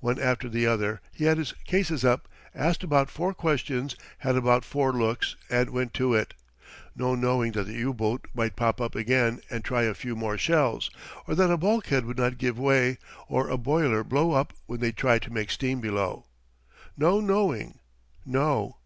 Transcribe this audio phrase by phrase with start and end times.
[0.00, 4.66] One after the other, he had his cases up, asked about four questions, had about
[4.66, 6.34] four looks, and went to it.
[6.94, 10.36] No knowing that the U boat might pop up again and try a few more
[10.36, 10.90] shells,
[11.26, 12.98] or that a bulkhead would not give way,
[13.30, 16.26] or a boiler blow up when they tried to make steam below.
[16.94, 17.78] No knowing;
[18.26, 18.76] no.